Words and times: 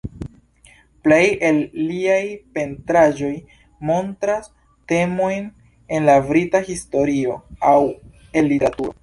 Plej 1.07 1.19
el 1.49 1.59
liaj 1.89 2.21
pentraĵoj 2.57 3.31
montras 3.91 4.49
temojn 4.93 5.47
el 5.99 6.09
la 6.13 6.17
Brita 6.33 6.65
historio, 6.73 7.39
aŭ 7.75 7.77
el 8.41 8.53
literaturo. 8.55 8.99